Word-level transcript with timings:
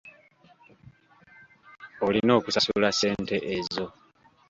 Olina 2.07 2.31
okusasula 2.39 2.89
ssente 2.91 3.35
ezo. 3.57 3.85